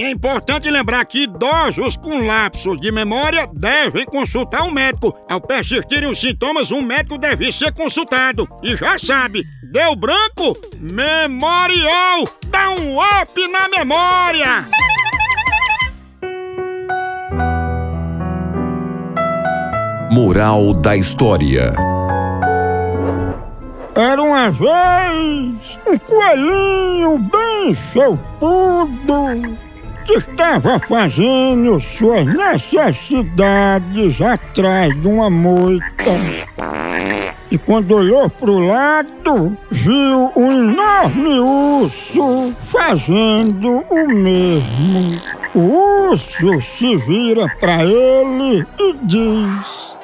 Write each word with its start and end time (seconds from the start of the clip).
E 0.00 0.02
é 0.02 0.10
importante 0.10 0.70
lembrar 0.70 1.04
que 1.04 1.24
idosos 1.24 1.94
com 1.94 2.26
lapsos 2.26 2.80
de 2.80 2.90
memória 2.90 3.46
devem 3.52 4.06
consultar 4.06 4.62
um 4.62 4.70
médico. 4.70 5.14
Ao 5.28 5.38
persistirem 5.38 6.10
os 6.10 6.18
sintomas, 6.18 6.72
um 6.72 6.80
médico 6.80 7.18
deve 7.18 7.52
ser 7.52 7.70
consultado. 7.74 8.48
E 8.62 8.74
já 8.74 8.98
sabe, 8.98 9.44
deu 9.62 9.94
branco? 9.94 10.56
Memorial! 10.78 12.26
Dá 12.46 12.70
um 12.70 12.98
up 12.98 13.48
na 13.48 13.68
memória! 13.68 14.66
Moral 20.10 20.72
da 20.72 20.96
história. 20.96 21.74
Era 23.94 24.22
uma 24.22 24.50
vez 24.50 25.78
um 25.86 25.98
coelhinho 25.98 27.18
bem 27.18 27.74
felpudo 27.74 29.68
que 30.10 30.16
estava 30.16 30.76
fazendo 30.80 31.80
suas 31.80 32.26
necessidades 32.26 34.20
atrás 34.20 35.00
de 35.00 35.06
uma 35.06 35.30
moita. 35.30 35.84
E 37.48 37.56
quando 37.56 37.94
olhou 37.94 38.28
pro 38.28 38.58
lado, 38.58 39.56
viu 39.70 40.32
um 40.34 40.52
enorme 40.52 41.38
urso 41.38 42.52
fazendo 42.66 43.84
o 43.88 44.08
mesmo. 44.08 45.20
O 45.54 46.10
urso 46.10 46.60
se 46.76 46.96
vira 46.96 47.46
para 47.60 47.84
ele 47.84 48.66
e 48.80 48.92
diz: 49.02 49.96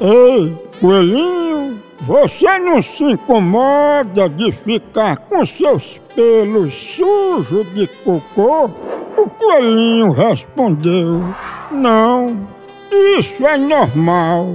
Ei, 0.00 0.58
coelhinho, 0.80 1.80
você 2.00 2.58
não 2.58 2.82
se 2.82 3.04
incomoda 3.04 4.28
de 4.28 4.50
ficar 4.50 5.16
com 5.18 5.46
seus 5.46 6.00
pelos 6.14 6.74
sujos 6.74 7.72
de 7.74 7.86
cocô? 8.04 8.91
O 9.22 9.30
coelhinho 9.30 10.10
respondeu: 10.10 11.22
Não, 11.70 12.44
isso 12.90 13.46
é 13.46 13.56
normal. 13.56 14.48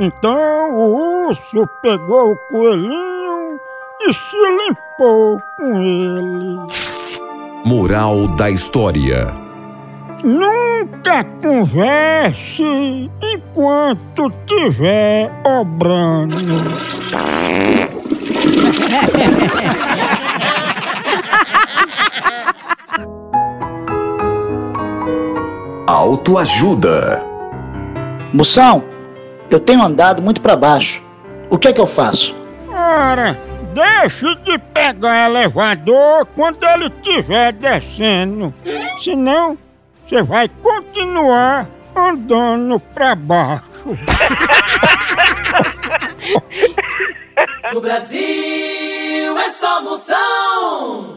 Então 0.00 0.74
o 0.74 1.28
urso 1.28 1.68
pegou 1.82 2.32
o 2.32 2.36
coelhinho 2.48 3.60
e 4.00 4.14
se 4.14 4.36
limpou 4.66 5.38
com 5.58 5.82
ele. 5.82 6.58
Moral 7.66 8.26
da 8.28 8.48
história. 8.48 9.36
Nunca 10.24 11.22
converse 11.42 13.10
enquanto 13.20 14.32
tiver 14.46 15.30
obrando. 15.44 16.36
Autoajuda. 25.92 27.22
Moção, 28.32 28.82
eu 29.50 29.60
tenho 29.60 29.82
andado 29.82 30.22
muito 30.22 30.40
para 30.40 30.56
baixo. 30.56 31.02
O 31.50 31.58
que 31.58 31.68
é 31.68 31.72
que 31.74 31.80
eu 31.82 31.86
faço? 31.86 32.34
Ora, 32.70 33.38
deixe 33.74 34.34
de 34.36 34.58
pegar 34.58 35.26
elevador 35.26 36.24
quando 36.34 36.64
ele 36.64 36.86
estiver 36.86 37.52
descendo. 37.52 38.54
Senão, 38.98 39.58
você 40.08 40.22
vai 40.22 40.48
continuar 40.48 41.68
andando 41.94 42.80
para 42.80 43.14
baixo. 43.14 43.62
No 47.72 47.80
Brasil 47.80 48.18
é 49.38 49.50
só 49.50 49.82
moção. 49.82 51.11